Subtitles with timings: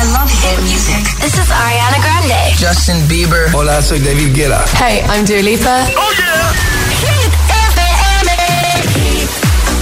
[0.00, 1.04] I love hit music.
[1.20, 2.56] This is Ariana Grande.
[2.56, 3.52] Justin Bieber.
[3.52, 4.64] Hola, soy David Guetta.
[4.78, 5.84] Hey, I'm Dua Lipa.
[5.94, 6.54] Oh yeah.
[7.02, 7.30] Hit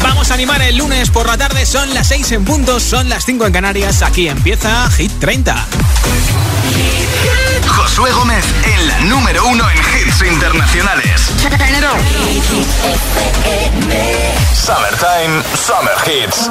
[0.02, 3.24] Vamos a animar el lunes por la tarde, son las 6 en punto, son las
[3.26, 4.02] 5 en Canarias.
[4.02, 5.54] Aquí empieza Hit 30.
[7.68, 11.30] Josué Gómez en la número uno en hits internacionales.
[14.52, 16.50] Summertime, Summer Hits.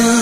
[0.00, 0.16] You.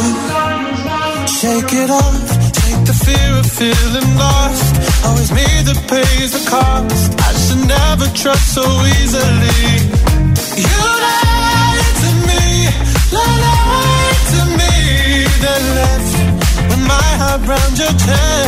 [1.38, 2.26] Shake it off.
[2.60, 4.66] Take the fear of feeling lost.
[5.06, 7.10] Always me that pays the cost.
[7.28, 8.66] I should never trust so
[8.98, 9.62] easily.
[10.66, 12.44] You lied to me,
[13.18, 14.74] lied to me,
[15.44, 16.14] then left
[16.70, 18.47] with my heart round your chest.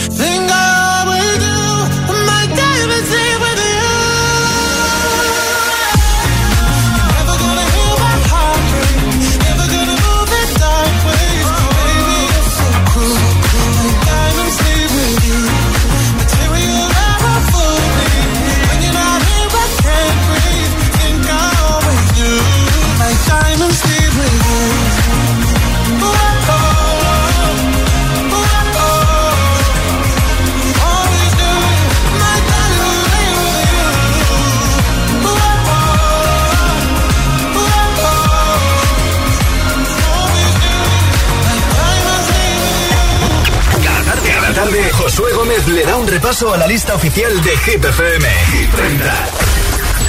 [45.67, 48.27] Le da un repaso a la lista oficial de Hit FM.
[48.51, 49.13] Hit 30.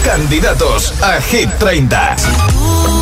[0.04, 2.16] Candidatos a Hit 30.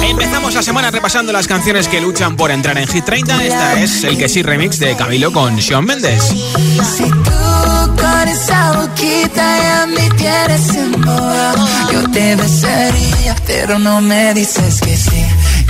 [0.03, 3.45] Empezamos la semana repasando las canciones que luchan por entrar en Hit 30.
[3.45, 6.25] Esta es el que sí remix de Camilo con Shawn Mendes.
[6.25, 14.35] Si tú con esa boquita ya me tienes embobado Yo te besaría, pero no me
[14.35, 15.25] dices que sí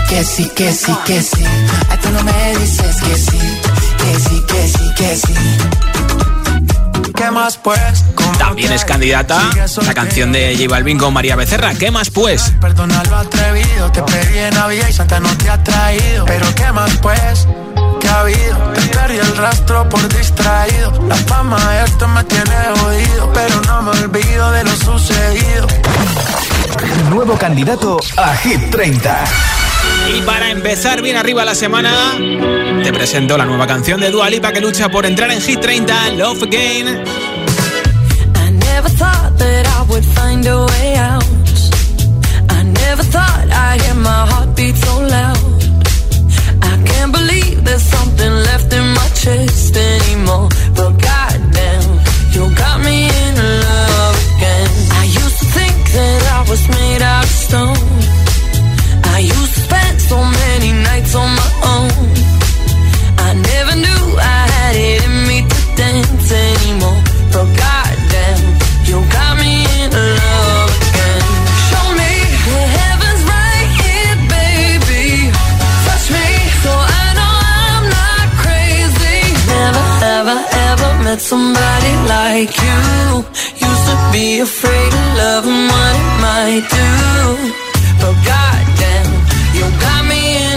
[0.09, 1.45] Que sí, que sí, que sí
[1.89, 3.39] Ay, tú no me dices que sí
[3.99, 6.20] Que sí, que sí, que sí
[7.21, 8.05] ¿Qué más pues?
[8.15, 9.51] ¿Cómo También es candidata
[9.85, 11.75] la canción de J Balvin con María Becerra.
[11.75, 12.51] ¿Qué más pues?
[12.63, 16.25] Perdona lo atrevido, te pedí en Navidad y Santa no te ha traído.
[16.25, 17.47] Pero qué más pues,
[18.01, 18.57] ¿qué ha habido?
[18.73, 20.93] Te perdí el rastro por distraído.
[21.09, 25.67] La fama esto me tiene jodido, pero no me olvido de lo sucedido.
[27.11, 29.25] Nuevo candidato a Hit 30.
[30.17, 31.93] Y para empezar bien arriba la semana,
[32.83, 36.11] te presento la nueva canción de Dua Lipa que lucha por entrar en Hit 30,
[36.13, 36.89] Love Again.
[38.37, 39.71] I never thought that
[43.73, 45.39] I'd hear my heartbeat so loud.
[46.63, 50.49] I can't believe there's something left in my chest anymore.
[50.75, 50.93] But
[52.35, 53.35] you got me in
[53.67, 54.71] love again.
[55.03, 57.87] I used to think that I was made out of stone.
[59.15, 59.60] I used
[61.11, 61.91] dance on my own.
[63.19, 67.03] I never knew I had it in me to dance anymore.
[67.33, 68.43] But goddamn,
[68.89, 71.23] you got me in love again.
[71.69, 72.13] Show me
[72.47, 75.07] the heaven's right here, baby.
[75.87, 76.29] Touch me
[76.65, 79.21] so I know I'm not crazy.
[79.55, 79.85] Never,
[80.17, 83.25] ever, ever met somebody like you.
[83.69, 86.89] Used to be afraid of love and what it might do.
[88.01, 89.11] But goddamn,
[89.57, 90.10] you got me.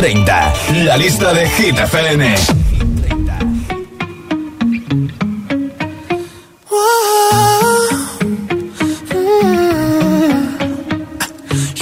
[0.00, 0.52] 30.
[0.86, 2.22] La lista de Hit FM.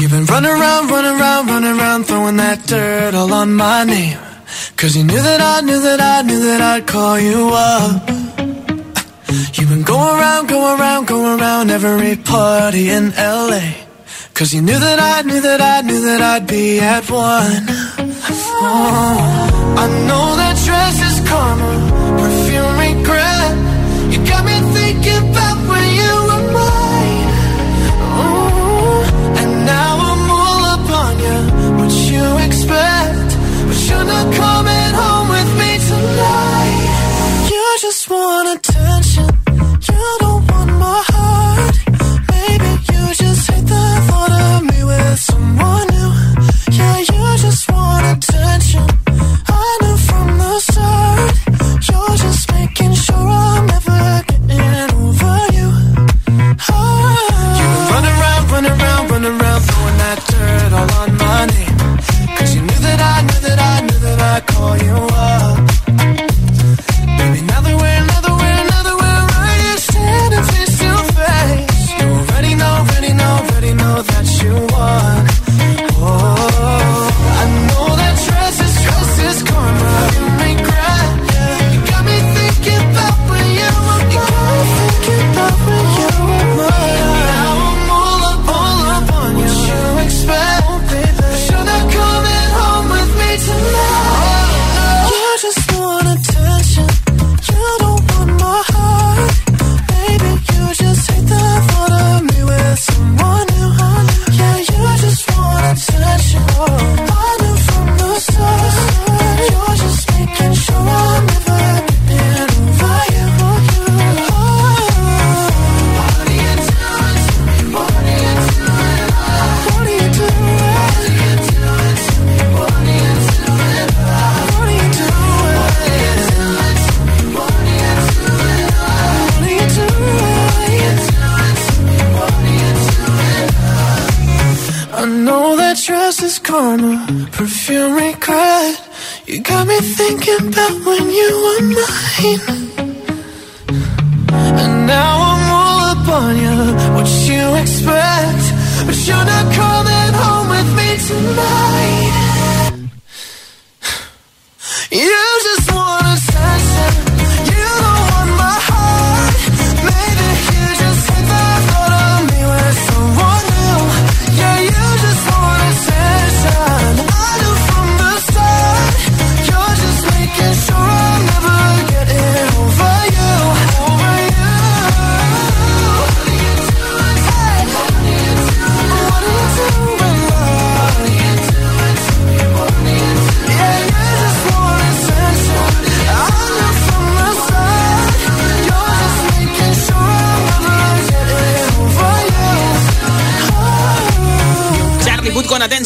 [0.01, 4.19] You've been running around, running around, running around, throwing that dirt all on my name.
[4.77, 8.09] Cause you knew that I knew that I knew that I'd call you up.
[9.57, 13.75] You've been going around, going around, going around every party in LA.
[14.35, 17.88] Cause you knew that I knew that I knew that I'd be at one.
[18.61, 21.88] I know that dress is karma.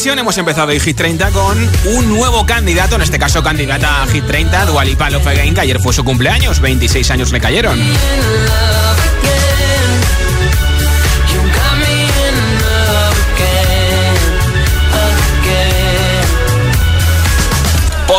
[0.05, 4.25] Hemos empezado el Hit 30 con un nuevo candidato, en este caso candidata a Hit
[4.27, 7.79] 30, Dualipa Love Again, que ayer fue su cumpleaños, 26 años le cayeron.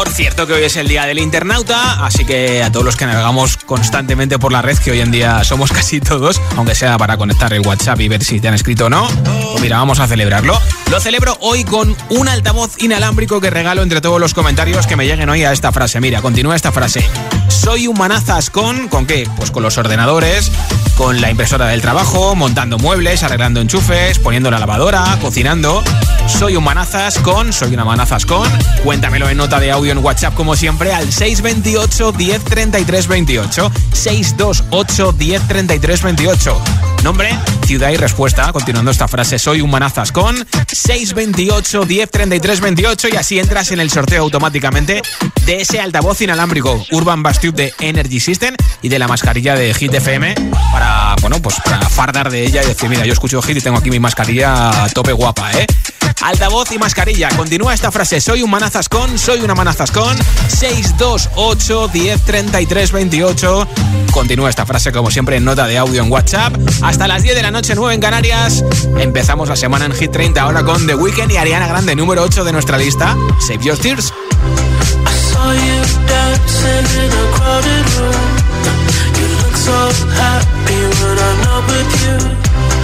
[0.05, 3.07] Por cierto que hoy es el día del internauta, así que a todos los que
[3.07, 7.17] navegamos constantemente por la red, que hoy en día somos casi todos, aunque sea para
[7.17, 9.09] conectar el WhatsApp y ver si te han escrito o no,
[9.53, 10.61] pues mira, vamos a celebrarlo.
[10.91, 15.07] Lo celebro hoy con un altavoz inalámbrico que regalo entre todos los comentarios que me
[15.07, 16.03] lleguen hoy a esta frase.
[16.03, 17.09] Mira, continúa esta frase.
[17.49, 18.89] Soy un manazas con...
[18.89, 19.27] ¿Con qué?
[19.37, 20.53] Pues con los ordenadores,
[20.99, 25.83] con la impresora del trabajo, montando muebles, arreglando enchufes, poniendo la lavadora, cocinando.
[26.27, 27.53] Soy un manazas con...
[27.53, 28.49] Soy una manazas con...
[28.83, 33.73] Cuéntamelo en nota de audio en WhatsApp como siempre al 628 10 33 28.
[33.93, 36.63] 628 10 33 28.
[37.05, 38.51] Nombre, ciudad y respuesta.
[38.53, 40.35] Continuando esta frase, soy un manazas con
[40.73, 45.03] 628 10 33 28 y así entras en el sorteo automáticamente
[45.45, 49.75] de ese altavoz inalámbrico Urban Bass Tube de Energy System y de la mascarilla de
[49.75, 50.35] Hit FM
[50.73, 53.77] para, bueno, pues para fardar de ella y decir, mira, yo escucho Hit y tengo
[53.77, 55.67] aquí mi mascarilla tope guapa, ¿eh?
[56.23, 57.29] Altavoz y mascarilla.
[57.37, 58.21] Continúa esta frase.
[58.21, 60.17] Soy un manazas con, soy una manazas con
[60.49, 63.69] 628 10 33 28.
[64.11, 66.55] Continúa esta frase como siempre en nota de audio en WhatsApp.
[66.83, 68.65] Hasta las 10 de la noche, 9 en Canarias.
[68.99, 72.45] Empezamos la semana en Hit 30 ahora con The Weeknd y Ariana Grande, número 8
[72.45, 73.17] de nuestra lista.
[73.41, 74.13] Save Your Tears.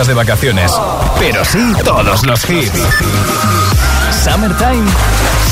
[0.00, 0.72] Cosas de vacaciones,
[1.18, 2.72] pero sí todos los hits.
[4.24, 4.88] Summertime,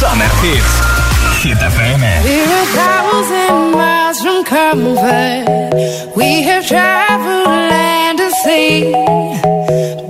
[0.00, 1.42] Summer Hits.
[1.42, 2.22] Hit FM.
[2.24, 6.16] We're a thousand miles from comfort.
[6.16, 8.90] We have traveled land and sea.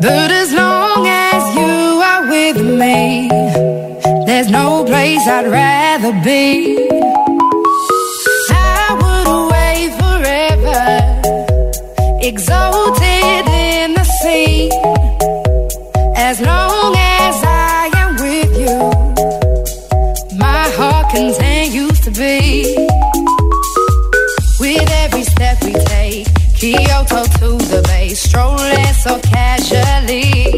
[0.01, 3.29] But as long as you are with me,
[4.25, 6.98] there's no place I'd rather be.
[21.11, 22.77] Continues to beat.
[24.61, 30.55] With every step we take, Kyoto to the bay, strolling so casually.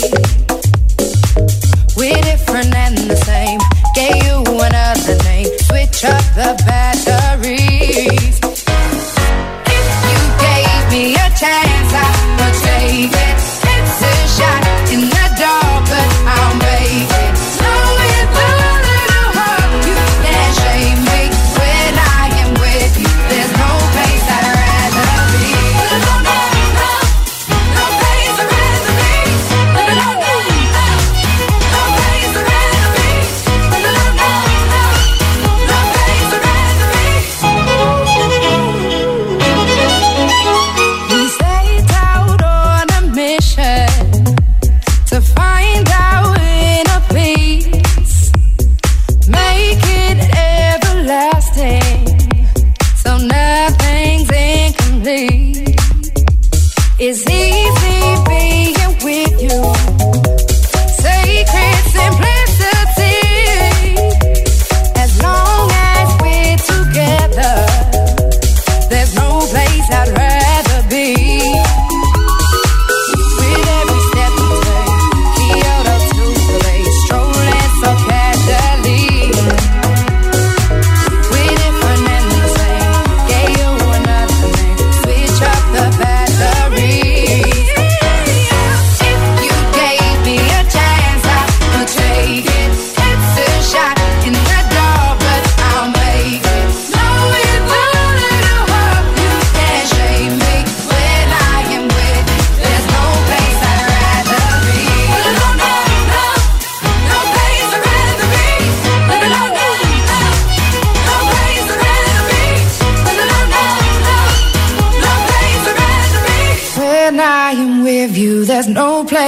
[1.97, 3.61] We're different and the same.
[3.97, 6.90] You another name, switch up the batteries.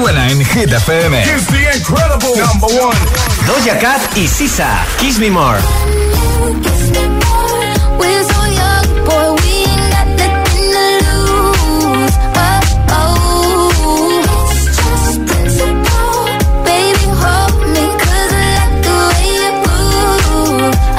[0.00, 1.24] Suena en Hit FM.
[1.24, 2.96] Here's the incredible number one.
[3.46, 5.58] Doja Cat y Sisa, Kiss Me More.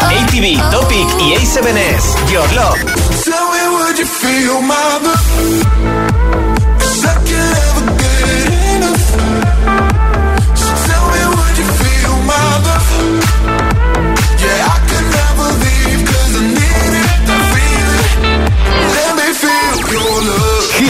[0.10, 0.58] ATV.
[0.72, 2.80] Topic y A7S, Your Love.
[3.24, 5.19] Tell me, would you feel my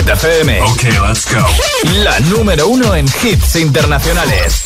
[0.09, 0.49] Hit FM.
[1.05, 1.45] Let's go.
[2.03, 4.63] La número uno en hits internacionales.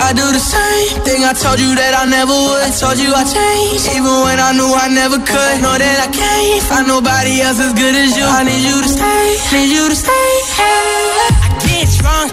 [0.00, 2.62] I do the same thing I told you that I never would.
[2.64, 5.60] I told you I changed, even when I knew I never could.
[5.60, 8.24] Know that I can't find nobody else as good as you.
[8.24, 10.28] I need you to stay, need you to stay.
[10.56, 12.32] I get drunk,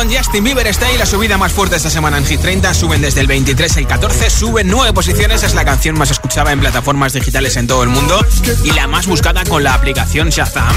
[0.00, 2.72] con Justin Bieber está ahí la subida más fuerte esta semana en Hit 30.
[2.72, 5.42] Suben desde el 23 al 14, suben 9 posiciones.
[5.42, 8.24] Es la canción más escuchada en plataformas digitales en todo el mundo
[8.64, 10.74] y la más buscada con la aplicación Shazam.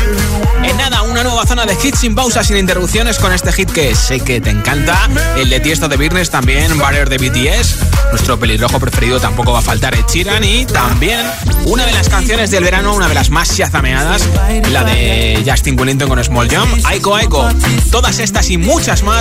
[0.62, 3.96] En nada, una nueva zona de hits sin pausa, sin interrupciones con este hit que
[3.96, 5.08] sé que te encanta.
[5.38, 7.78] El de Tiesto de Business también, Barrier de BTS.
[8.12, 11.22] Nuestro pelirrojo preferido tampoco va a faltar Ed Sheeran y también
[11.66, 14.28] una de las canciones del verano, una de las más shazameadas,
[14.70, 17.50] la de Justin Wellington con Small Jump, Aiko Aiko.
[17.90, 19.13] Todas estas y muchas más,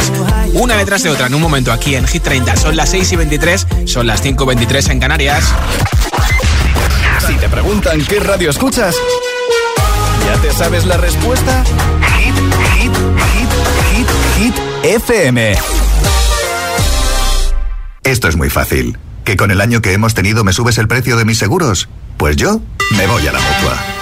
[0.54, 2.56] una detrás de otra en un momento aquí en Hit 30.
[2.56, 5.44] Son las 6 y 23, son las 5 y 23 en Canarias.
[7.26, 8.96] Si te preguntan qué radio escuchas,
[10.26, 11.64] ¿ya te sabes la respuesta?
[11.64, 12.34] Hit,
[12.74, 12.92] hit,
[13.32, 15.56] hit, hit, hit, FM.
[18.04, 18.98] Esto es muy fácil.
[19.24, 21.88] ¿Que con el año que hemos tenido me subes el precio de mis seguros?
[22.16, 22.60] Pues yo
[22.96, 24.01] me voy a la mutua.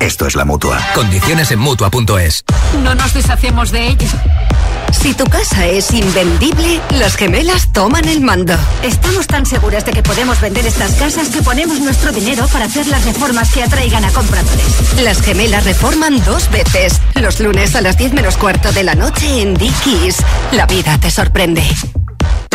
[0.00, 0.78] Esto es la mutua.
[0.94, 2.44] Condiciones en mutua.es.
[2.82, 4.08] No nos deshacemos de ella.
[4.92, 8.54] Si tu casa es invendible, las gemelas toman el mando.
[8.82, 12.86] Estamos tan seguras de que podemos vender estas casas que ponemos nuestro dinero para hacer
[12.86, 15.00] las reformas que atraigan a compradores.
[15.02, 17.00] Las gemelas reforman dos veces.
[17.14, 20.16] Los lunes a las 10 menos cuarto de la noche en Dickies.
[20.52, 21.62] La vida te sorprende.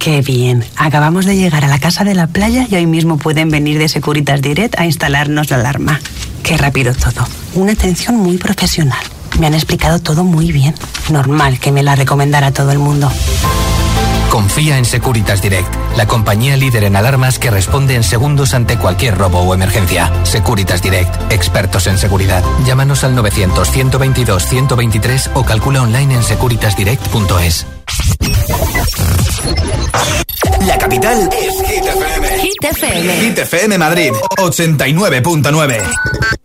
[0.00, 0.64] Qué bien.
[0.76, 3.86] Acabamos de llegar a la casa de la playa y hoy mismo pueden venir de
[3.86, 6.00] Securitas Direct a instalarnos la alarma.
[6.42, 7.28] Qué rápido todo.
[7.54, 8.98] Una atención muy profesional.
[9.38, 10.74] Me han explicado todo muy bien.
[11.10, 13.12] Normal que me la recomendara todo el mundo.
[14.30, 19.18] Confía en Securitas Direct, la compañía líder en alarmas que responde en segundos ante cualquier
[19.18, 20.10] robo o emergencia.
[20.22, 22.42] Securitas Direct, expertos en seguridad.
[22.64, 27.66] Llámanos al 900-122-123 o calcula online en securitasdirect.es.
[30.66, 32.38] La capital es Hit FM.
[32.40, 33.14] Hit FM.
[33.20, 35.82] Hit FM Madrid, 89.9.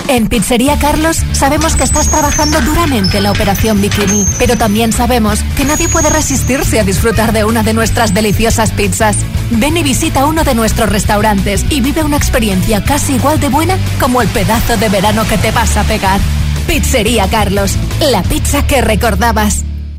[0.08, 5.39] En Pizzería Carlos sabemos que estás trabajando duramente en la operación Bikini, pero también sabemos
[5.58, 9.17] que nadie puede resistirse a disfrutar de una de nuestras deliciosas pizzas.
[9.51, 13.77] Ven y visita uno de nuestros restaurantes y vive una experiencia casi igual de buena
[13.99, 16.19] como el pedazo de verano que te vas a pegar.
[16.67, 19.63] Pizzería Carlos, la pizza que recordabas.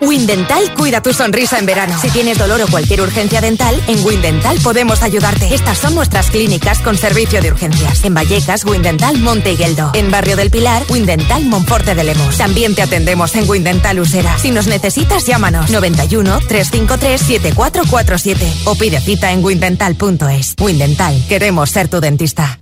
[0.00, 1.98] Windental cuida tu sonrisa en verano.
[2.00, 5.54] Si tienes dolor o cualquier urgencia dental, en Windental podemos ayudarte.
[5.54, 8.04] Estas son nuestras clínicas con servicio de urgencias.
[8.04, 9.90] En Vallecas, Windental Monte Higueldo.
[9.94, 12.36] En Barrio del Pilar, Windental Monforte de Lemos.
[12.36, 14.36] También te atendemos en Windental Usera.
[14.38, 20.54] Si nos necesitas, llámanos 91 353 7447 o pide cita en windental.es.
[20.60, 22.58] Windental, queremos ser tu dentista.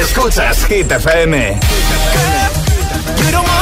[0.00, 1.58] Escuchas Hit FM.
[3.32, 3.59] And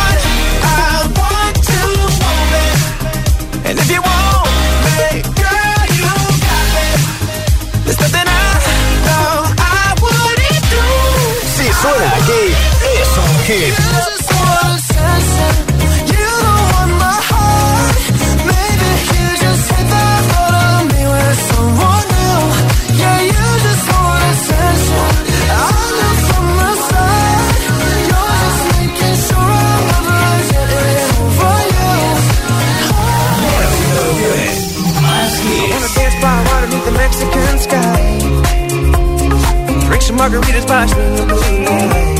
[40.18, 40.84] margaritas by
[41.16, 42.18] the moonlight.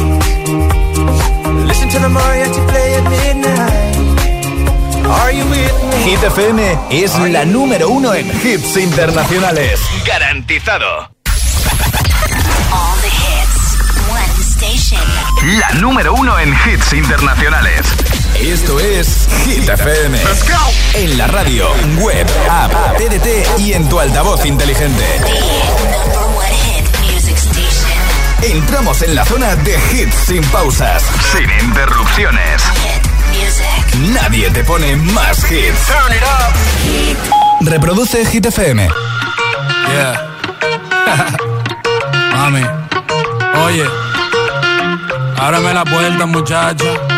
[1.67, 3.97] Listen to the mariachi play at midnight.
[5.07, 5.97] Are you with me?
[6.07, 9.81] Hit FM es la número uno en hits internacionales.
[10.07, 11.11] Garantizado.
[12.71, 13.77] All the hits.
[14.09, 15.03] One station.
[15.59, 17.87] La número uno en hits internacionales.
[18.41, 20.19] Esto es Hit FM.
[20.95, 21.67] En la radio,
[22.01, 25.05] web, app, TDT y en tu altavoz inteligente.
[28.43, 32.63] Entramos en la zona de hits sin pausas, sin interrupciones.
[34.13, 35.87] Nadie te pone más hits.
[35.87, 37.69] Turn it up.
[37.69, 38.89] Reproduce Hit FM.
[39.89, 40.29] Yeah.
[42.37, 42.65] Mami.
[43.65, 43.85] Oye.
[45.37, 47.18] Ábreme la puerta, muchacha.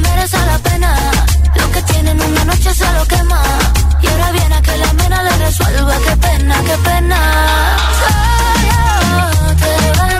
[0.31, 0.95] merece la pena.
[1.55, 3.41] Lo que tienen una noche se lo quema.
[4.01, 5.95] Y ahora viene a que la mena le resuelva.
[6.05, 7.17] Qué pena, qué pena.
[7.99, 10.10] Solo te va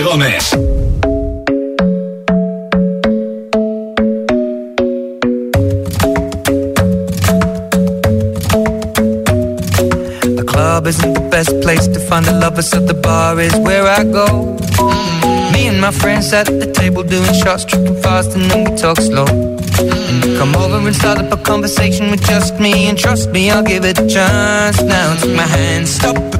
[0.00, 0.06] The
[10.46, 14.04] club isn't the best place to find the lovers, so the bar is where I
[14.04, 14.56] go.
[15.52, 18.96] Me and my friends at the table doing shots, tripping fast, and then we talk
[18.96, 19.26] slow.
[20.38, 23.84] Come over and start up a conversation with just me, and trust me, I'll give
[23.84, 24.80] it a chance.
[24.80, 26.39] Now take my hand, stop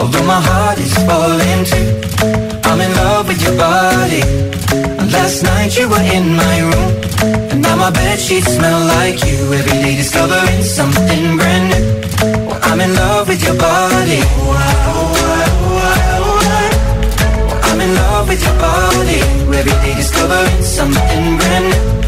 [0.00, 1.88] Although my heart is falling too.
[2.68, 4.22] I'm in love with your body.
[4.98, 6.92] and Last night you were in my room.
[7.50, 9.52] And now my bed sheets smell like you.
[9.52, 11.84] Every day discovering something brand new.
[12.46, 14.20] Well, I'm in love with your body.
[17.68, 19.20] I'm in love with your body.
[19.58, 22.07] Every day discovering something brand new.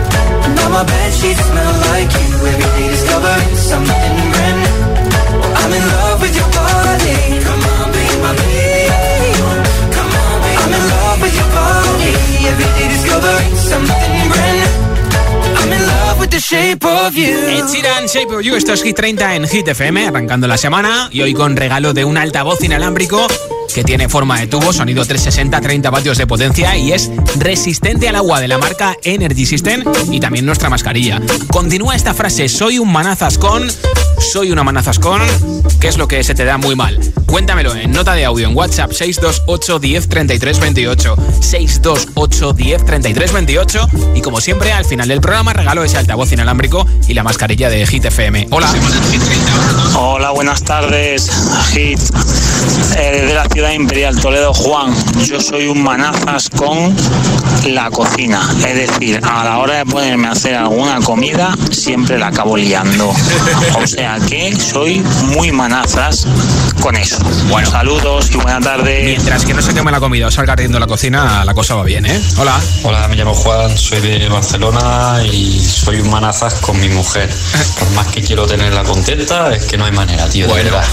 [0.61, 2.29] Now my bed sheets smell like you.
[2.51, 4.77] Every day discovering something brand new.
[5.59, 7.17] I'm in love with your body.
[7.45, 9.31] Come on, be my baby.
[9.95, 12.13] Come on, I'm in love with your body.
[12.45, 14.91] Every day discovering something brand new.
[16.39, 17.37] Shape of you.
[18.07, 21.33] Shape of You, esto es Hit 30 en Hit FM, arrancando la semana y hoy
[21.33, 23.27] con regalo de un altavoz inalámbrico
[23.73, 28.15] que tiene forma de tubo, sonido 360, 30 vatios de potencia y es resistente al
[28.15, 31.21] agua de la marca Energy System y también nuestra mascarilla.
[31.47, 33.67] Continúa esta frase, soy un manazas con,
[34.21, 35.19] soy una manazas con,
[35.79, 36.99] ¿qué es lo que se te da muy mal?
[37.25, 43.89] Cuéntamelo en nota de audio en WhatsApp 628 10 33 28 628 10 33 28
[44.15, 47.85] y como siempre al final del programa regalo ese altavoz inalámbrico y la mascarilla de
[47.87, 48.47] Hit FM.
[48.51, 48.71] Hola.
[49.95, 51.29] Hola, buenas tardes,
[51.73, 51.99] Hit.
[52.97, 54.93] Eh, de la ciudad imperial Toledo, Juan.
[55.25, 56.95] Yo soy un manazas con
[57.67, 58.41] la cocina.
[58.67, 63.11] Es decir, a la hora de ponerme a hacer alguna comida, siempre la acabo liando.
[63.81, 64.99] O sea que soy
[65.35, 66.25] muy manazas
[66.81, 67.17] con eso.
[67.49, 69.03] Bueno, saludos y buena tarde.
[69.05, 71.83] Mientras que no se queme la comida o salga ardiendo la cocina, la cosa va
[71.83, 72.21] bien, ¿eh?
[72.37, 72.59] Hola.
[72.83, 77.29] Hola, me llamo Juan, soy de Barcelona y soy un manazas con mi mujer.
[77.79, 80.47] Por más que quiero tenerla contenta, es que no hay manera, tío.
[80.47, 80.85] de verdad.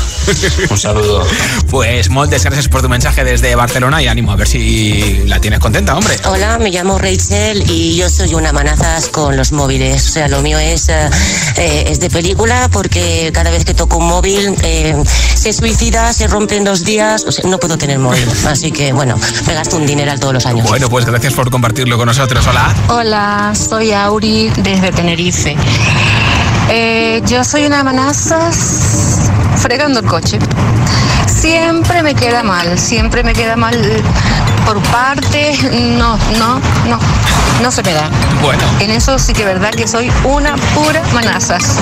[0.71, 1.27] Un saludo.
[1.69, 5.59] Pues moltes gracias por tu mensaje desde Barcelona y ánimo a ver si la tienes
[5.59, 6.16] contenta, hombre.
[6.25, 10.09] Hola, me llamo Rachel y yo soy una manazas con los móviles.
[10.09, 11.11] O sea, lo mío es, eh,
[11.57, 14.95] eh, es de película porque cada vez que toco un móvil eh,
[15.35, 17.25] se suicida, se rompe en dos días.
[17.27, 18.29] O sea, no puedo tener móvil.
[18.47, 20.67] Así que, bueno, me gasto un dineral todos los años.
[20.69, 22.47] Bueno, pues gracias por compartirlo con nosotros.
[22.47, 22.75] Hola.
[22.89, 25.57] Hola, soy Auri desde Tenerife.
[26.71, 30.39] Eh, yo soy una manazas fregando el coche.
[31.27, 33.77] Siempre me queda mal, siempre me queda mal
[34.67, 35.57] por parte.
[35.99, 36.99] No, no, no,
[37.63, 38.11] no se me da.
[38.43, 38.63] Bueno.
[38.81, 41.79] En eso sí que es verdad que soy una pura manazas.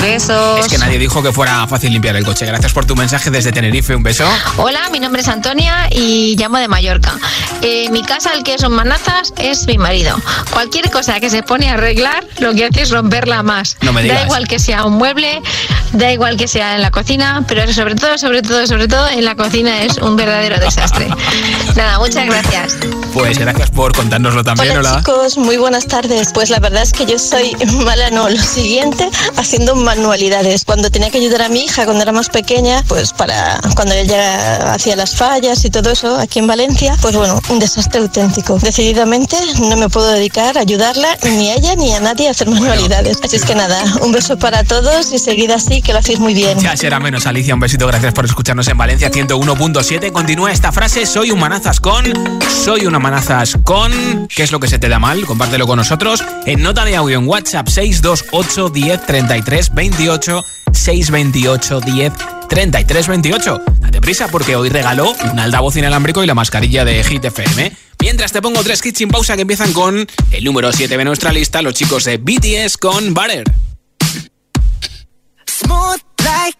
[0.00, 0.60] Besos.
[0.60, 2.46] Es que nadie dijo que fuera fácil limpiar el coche.
[2.46, 3.94] Gracias por tu mensaje desde Tenerife.
[3.94, 4.24] Un beso.
[4.56, 7.12] Hola, mi nombre es Antonia y llamo de Mallorca.
[7.62, 10.16] Eh, mi casa, el que son manazas, es mi marido.
[10.50, 13.76] Cualquier cosa que se pone a arreglar, lo que hace es romperla más.
[13.82, 14.18] No me digas.
[14.18, 15.42] Da igual que sea un mueble,
[15.92, 19.24] da igual que sea en la cocina, pero sobre todo, sobre todo, sobre todo en
[19.24, 21.08] la cocina es un verdadero desastre.
[21.76, 22.78] Nada, muchas gracias.
[23.12, 24.76] Pues gracias por contárnoslo también.
[24.76, 26.30] Hola, chicos, muy buenas tardes.
[26.32, 30.64] Pues la verdad es que yo soy mala, no, lo siguiente, haciendo manualidades.
[30.64, 34.72] Cuando tenía que ayudar a mi hija cuando era más pequeña, pues para cuando ella
[34.72, 38.58] hacía las fallas y todo eso aquí en Valencia, pues bueno, un desastre auténtico.
[38.58, 42.48] Decididamente no me puedo dedicar a ayudarla ni a ella ni a nadie a hacer
[42.48, 43.18] manualidades.
[43.22, 46.34] Así es que nada, un beso para todos y seguid así, que lo hacéis muy
[46.34, 46.58] bien.
[46.60, 47.54] Ya será menos, Alicia.
[47.54, 50.12] Un besito, gracias por escucharnos en Valencia 101.7.
[50.12, 52.04] Continúa esta frase: Soy un manazas con.
[52.64, 54.28] Soy una manazas con.
[54.28, 55.24] ¿Qué es lo que se te da mal?
[55.24, 62.12] Compártelo con nosotros en nota de audio en WhatsApp 628 10 33 28 628 10
[62.48, 63.62] 33 28.
[63.78, 67.72] Date prisa porque hoy regaló un altavoz inalámbrico y la mascarilla de Hit FM.
[68.00, 71.32] Mientras te pongo tres kits sin pausa que empiezan con el número 7 de nuestra
[71.32, 73.44] lista, los chicos de BTS con Butter.
[75.46, 76.59] Smooth like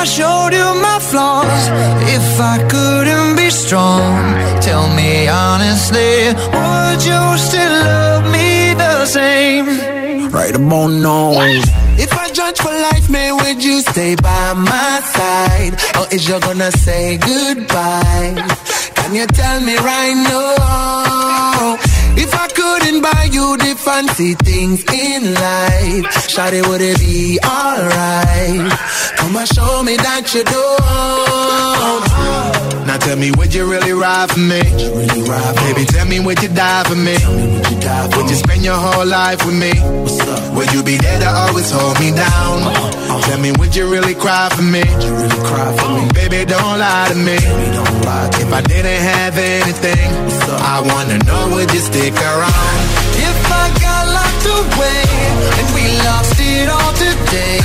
[0.00, 1.68] I showed you my flaws,
[2.08, 4.32] if I couldn't be strong,
[4.62, 10.30] tell me honestly, would you still love me the same?
[10.30, 11.32] Right about now.
[11.98, 15.74] If I judge for life, man, would you stay by my side?
[15.98, 18.40] Or is you gonna say goodbye?
[18.94, 21.09] Can you tell me right now?
[22.30, 28.70] If I couldn't buy you the fancy things in life, Shawty, would it be alright?
[29.18, 32.06] Come and show me that you don't.
[32.86, 34.62] Now tell me, would you really ride for me?
[34.62, 37.14] Really ride for Baby, tell me, would you die for me?
[37.18, 38.30] Would you die for would me?
[38.30, 39.72] you spend your whole life with me?
[39.74, 40.54] What's up?
[40.54, 42.62] Would you be there to always hold me down?
[42.62, 42.70] Uh,
[43.10, 43.20] uh.
[43.22, 44.84] Tell me, would you really cry for me?
[46.14, 47.38] Baby, don't lie to me.
[48.42, 50.10] If I didn't have anything,
[50.50, 52.78] I wanna know, would you stick around?
[53.28, 55.04] If I got locked away
[55.58, 57.58] and we lost it all today,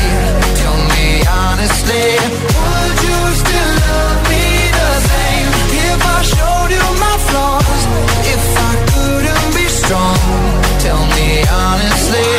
[0.59, 2.07] tell me honestly,
[2.55, 4.45] would you still love me
[4.79, 5.47] the same?
[5.89, 7.81] If I showed you my flaws,
[8.33, 10.19] if I couldn't be strong,
[10.85, 11.29] tell me
[11.63, 12.29] honestly,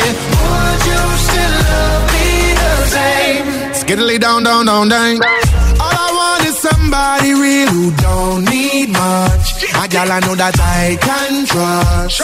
[0.41, 2.27] would you still love me
[2.63, 3.45] the same?
[3.81, 5.15] Skiddly down, down, down, down.
[5.79, 9.56] All I want is somebody real who don't need much.
[9.83, 12.21] A gal I know that I can trust.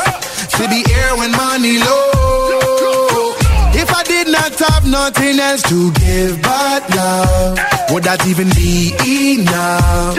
[0.57, 3.33] To be here when money low.
[3.75, 7.59] If I did not have nothing else to give but love,
[7.91, 8.93] would that even be
[9.33, 10.17] enough?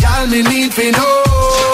[0.00, 1.73] Y'all me need to know.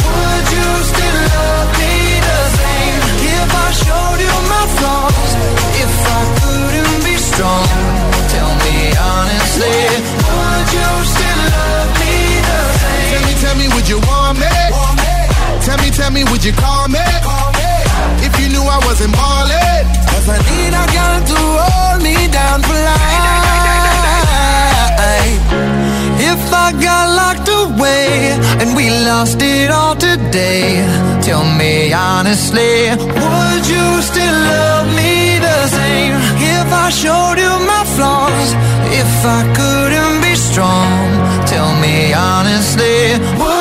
[13.91, 14.51] me, tell me, you want me?
[15.65, 16.99] Tell me, tell me, would you call me?
[18.23, 22.61] If you knew I wasn't ballin', cause I need a girl to hold me down
[22.61, 23.09] for life.
[26.31, 30.85] If I got locked away and we lost it all today,
[31.21, 36.13] tell me honestly, would you still love me the same?
[36.39, 38.53] If I showed you my flaws,
[39.01, 43.60] if I couldn't be strong, tell me honestly, would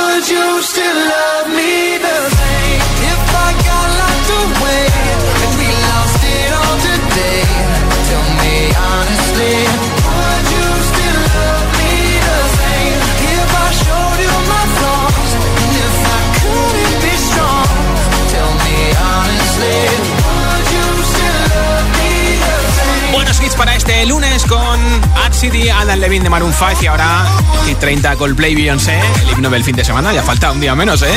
[23.86, 24.80] de lunes con
[25.16, 27.26] Ad City, Adam Levine de Maroon 5 y ahora
[27.66, 30.12] Hit 30 Coldplay Beyoncé, el himno del fin de semana.
[30.12, 31.12] Ya falta un día menos, ¿eh?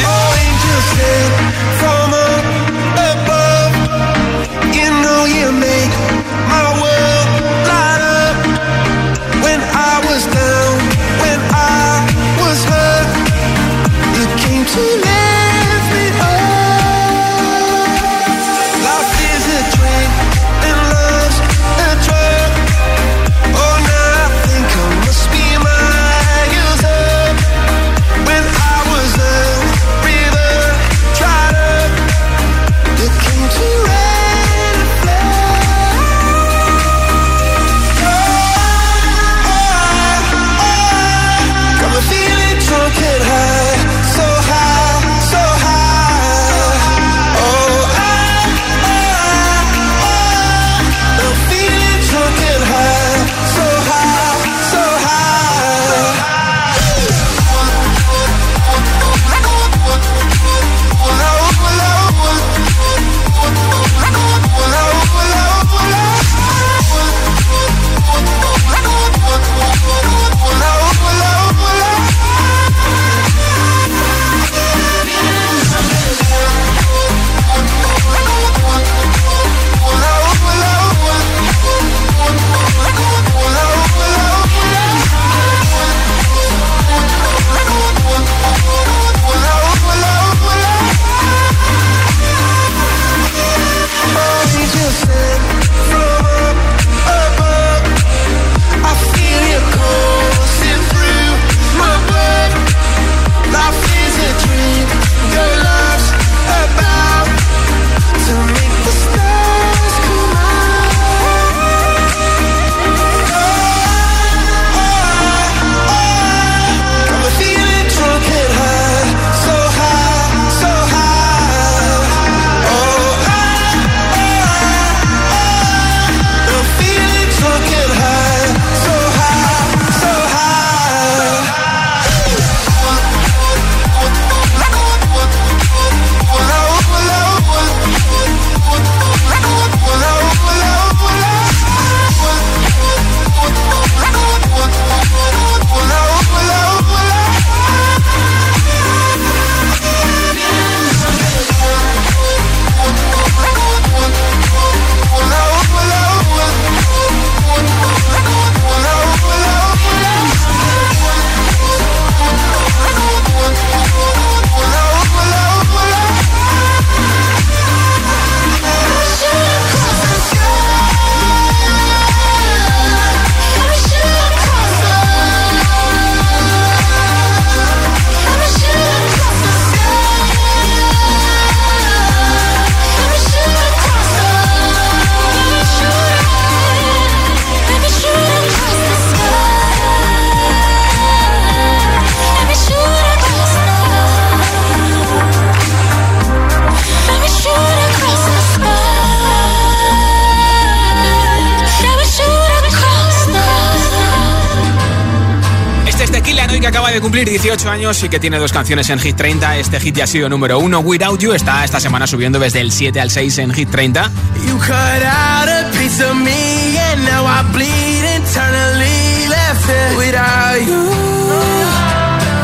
[207.54, 209.58] 18 años y que tiene dos canciones en Hit 30.
[209.58, 210.80] Este hit ya ha sido número uno.
[210.80, 214.10] Without You está esta semana subiendo desde el 7 al 6 en Hit 30.
[214.48, 220.62] You cut out a piece of me and now I bleed internally left it without
[220.66, 220.82] you,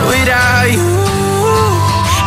[0.09, 0.89] without you.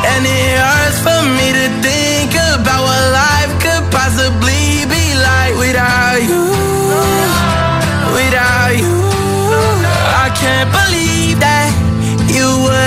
[0.05, 6.19] And it hurts for me to think about what life could possibly be like without
[6.19, 6.51] you,
[8.11, 8.91] without you.
[10.19, 11.82] I can't believe that.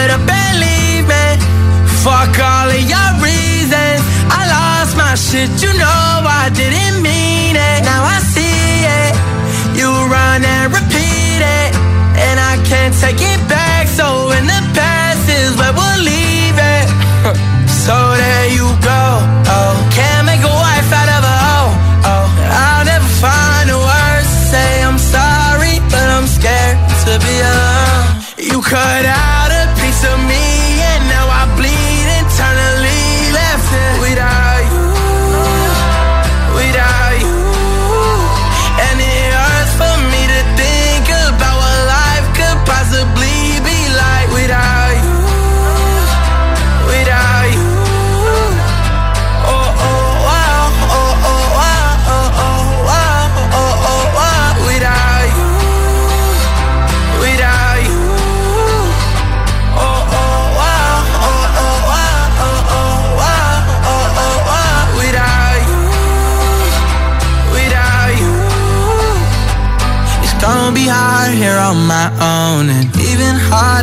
[0.06, 1.26] Would have believed me.
[2.06, 4.02] Fuck all of your reasons.
[4.30, 7.82] I lost my shit, you know I didn't mean it.
[7.84, 9.14] Now I see it.
[9.78, 11.72] You run and repeat it.
[12.22, 13.55] And I can't take it back.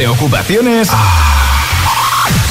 [0.00, 0.88] preocupaciones,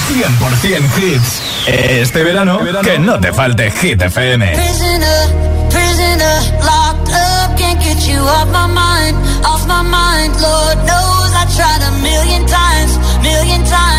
[0.08, 1.42] 100% hits.
[1.66, 4.54] Este, este verano, que no te falte Hit FM.
[13.22, 13.99] Million times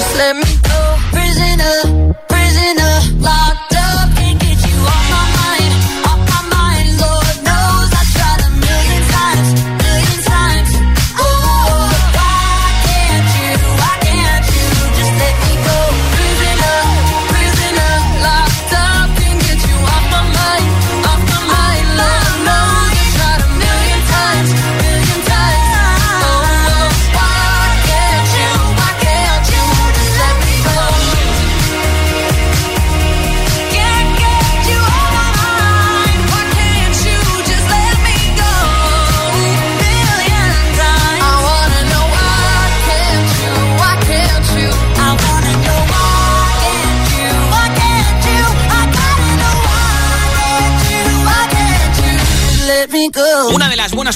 [0.00, 0.59] Just let me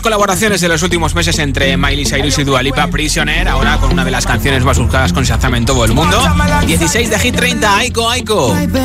[0.04, 4.10] colaboraciones de los últimos meses entre Miley Cyrus y Dualipa Prisoner, ahora con una de
[4.10, 6.20] las canciones más buscadas con Shazam en todo el mundo.
[6.66, 8.54] 16 de Hit 30, Aiko Aiko.
[8.54, 8.78] My go?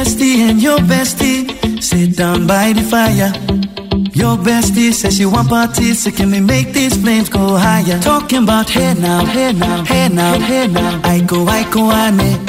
[8.00, 11.02] Talking about hey now, hey now, hey now, hey now.
[11.02, 12.40] Aiko Aiko Ane.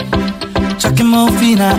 [0.79, 1.75] Chucking more fina,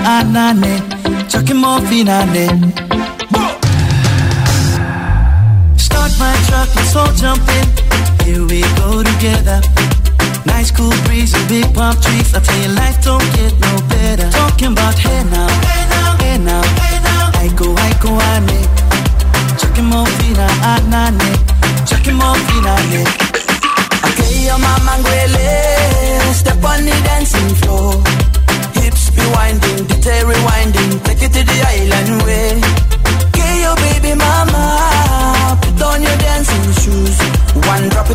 [6.52, 7.66] truck, let's all jump in.
[8.28, 9.60] Here we go together.
[10.46, 12.30] Nice cool breeze and big palm trees.
[12.36, 14.28] I tell you, life don't get no better.
[14.30, 17.44] Talking about hey now, hey now, hey now, hey now.
[17.44, 18.70] I go, I go, I need.
[19.60, 21.40] Chucking more feet, I need.
[21.90, 23.10] Chucking more feet, I need.
[24.08, 24.94] Okay, your mama
[26.42, 27.92] Step on the dancing floor.
[28.82, 30.81] Hips be winding, detail rewinding.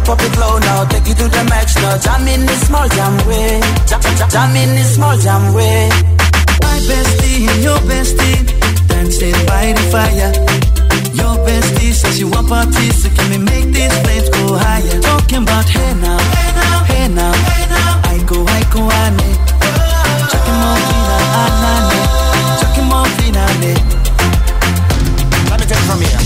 [0.07, 1.99] pop it low now, take you to the match now.
[1.99, 3.59] Jam in this small jam way,
[3.91, 5.91] jam, jam, jam in this small jam way.
[6.63, 8.47] My bestie and your bestie
[8.87, 10.33] dancing by the fire.
[11.19, 15.01] Your bestie says you want parties, so can we make these flames go higher?
[15.03, 18.01] Talking about hey now, hey now, hey now, hey now.
[18.07, 19.39] I go, I go, I need.
[20.31, 21.47] Chucking more cleaner, I
[21.91, 22.07] need.
[22.63, 23.49] Chucking more cleaner,
[25.51, 26.26] Let me take it from here.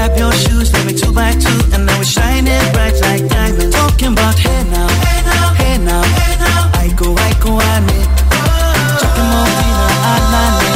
[0.00, 3.76] Grab your shoes, let me two by two, and now we're shining bright like diamonds.
[3.76, 6.80] Talking about hey now, hey now, hey now, hey now.
[6.80, 8.08] I go, I go, I need.
[8.96, 9.52] Chucking more
[10.16, 10.72] anane.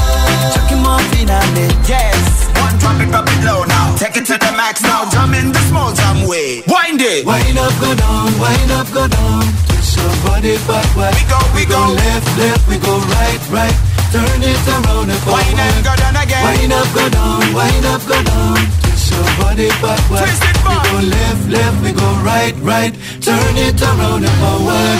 [0.53, 1.41] Chucking more fina,
[1.89, 5.33] Yes, one drop it, drop it low now Take it to the max now, jump
[5.33, 9.41] in the small jam way Wind it Wind up, go down, wind up, go down.
[9.72, 11.16] Twist your body backward.
[11.16, 11.81] We go, we go.
[11.81, 13.77] left, left, we go right, right.
[14.12, 15.49] Turn it around and forward.
[15.49, 16.45] Wind up, go down again.
[16.45, 18.85] Wind up, go down, wind up, go down.
[19.05, 20.24] Twist your body backward.
[20.24, 22.94] Twist it we go left, left, we go right, right.
[23.20, 24.98] Turn it around and forward.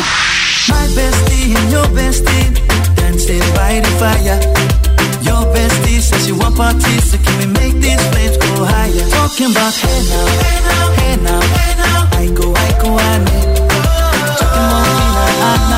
[0.68, 2.52] My bestie and your bestie
[2.96, 4.40] dancing by the fire.
[5.24, 9.09] Your bestie says she want parties, so can we make these flames go higher?
[9.09, 12.09] Talking about hey now, hey now, hey now, hey now.
[12.12, 13.48] I go, I go, I need.
[14.36, 15.64] Chucking more fina, anane.
[15.64, 15.74] Chucking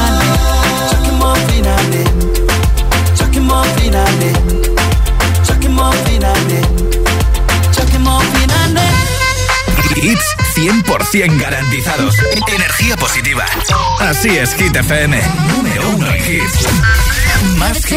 [11.13, 12.15] 100% garantizados.
[12.49, 13.45] Energía positiva.
[14.01, 15.21] Así es, Hit FM.
[15.49, 16.69] Número uno en hits.
[17.57, 17.97] Más To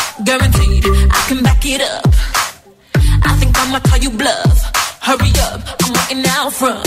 [0.23, 2.07] guaranteed I can back it up.
[3.29, 4.57] I think I'ma call you bluff.
[5.01, 6.85] Hurry up, I'm waiting out front.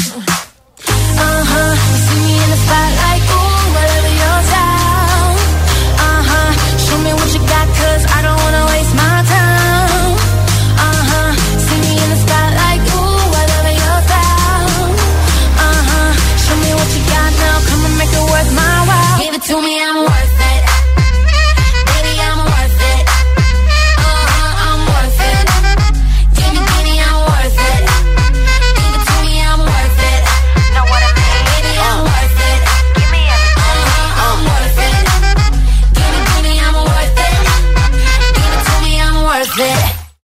[1.26, 1.74] Uh huh.
[2.04, 3.63] See me in the spotlight, ooh,